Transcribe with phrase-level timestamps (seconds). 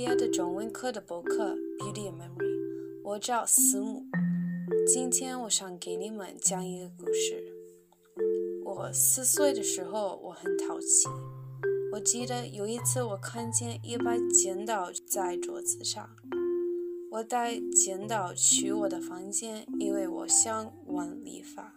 [0.00, 2.38] 业的中文课的博客《Beauty Memory》，
[3.04, 4.06] 我叫思慕。
[4.90, 7.52] 今天我想给你们讲一个故事。
[8.64, 11.06] 我四岁的时候，我很淘气。
[11.92, 16.08] 我记得有一次，我看见一把剪刀在桌子上，
[17.10, 21.74] 我带剪刀去我的房间，因为我想玩理发。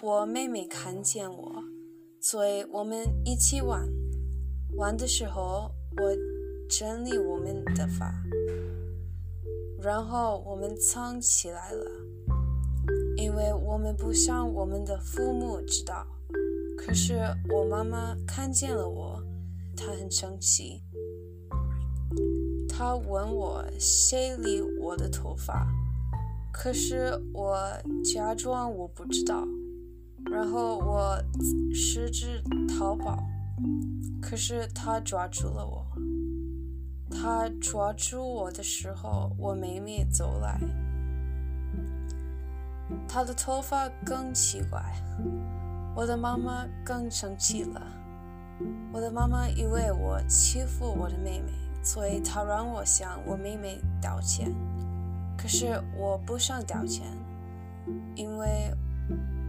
[0.00, 1.64] 我妹妹看见我，
[2.20, 3.86] 所以我们一起玩。
[4.76, 6.16] 玩的时候，我
[6.68, 8.12] 整理我们的发，
[9.80, 11.90] 然后我们藏起来了，
[13.16, 16.04] 因为我们不想我们的父母知道。
[16.76, 17.20] 可是
[17.50, 19.22] 我妈妈看见了我，
[19.76, 20.82] 她很生气，
[22.68, 25.68] 她问我谁理我的头发，
[26.52, 27.56] 可是我
[28.02, 29.46] 假装我不知道，
[30.32, 31.16] 然后我
[31.72, 32.26] 试着
[32.68, 33.22] 逃跑。
[34.20, 35.86] 可是他抓住了我。
[37.10, 40.58] 他抓住我的时候，我妹妹走来。
[43.08, 44.82] 他的头发更奇怪。
[45.94, 47.80] 我的妈妈更生气了。
[48.92, 54.52] 我的妈妈以为我欺负我的妹妹，所以她让我向我妹妹道歉。
[55.36, 57.06] 可是我不想道歉，
[58.16, 58.72] 因为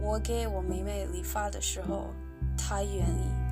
[0.00, 2.08] 我给我妹妹理发的时候，
[2.56, 3.45] 她愿意。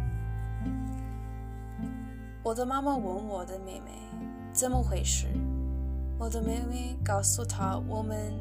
[2.45, 3.91] 我的妈妈问我的妹妹
[4.53, 5.29] 怎么回事，
[6.19, 8.35] 我的妹妹告诉她我们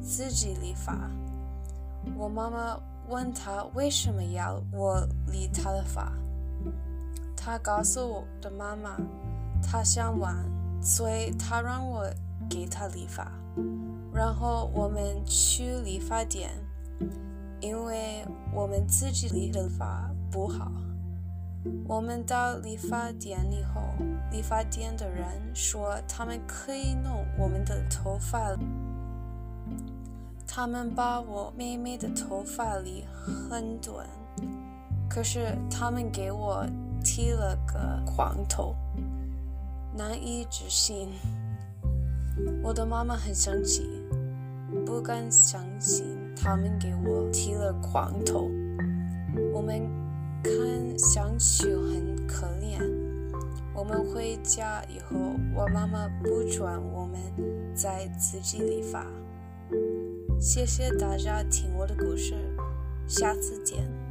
[0.00, 1.10] 自己理发。
[2.16, 2.74] 我妈妈
[3.10, 6.10] 问她为什么要我理她的发，
[7.36, 8.96] 她告诉我的妈妈
[9.62, 10.34] 她想玩，
[10.80, 12.08] 所以她让我
[12.48, 13.30] 给她理发。
[14.10, 16.50] 然后我们去理发店，
[17.60, 20.72] 因为我们自己理的发不好。
[21.86, 23.80] 我们到理发店以后，
[24.30, 28.54] 理发店的人说他们可以弄我们的头发。
[30.46, 34.06] 他们把我妹妹的头发理很短，
[35.08, 36.66] 可是他们给我
[37.02, 38.74] 剃了个光头，
[39.96, 41.08] 难以置信。
[42.62, 43.88] 我的妈妈很生气，
[44.84, 46.04] 不敢相信
[46.36, 48.50] 他们给我剃了光头。
[49.52, 50.03] 我们。
[50.44, 52.78] 看上去很可怜。
[53.74, 55.16] 我们回家以后，
[55.54, 56.62] 我妈妈不准
[56.92, 57.18] 我们
[57.74, 59.06] 再自己理发。
[60.38, 62.34] 谢谢大家听我的故事，
[63.08, 64.03] 下次见。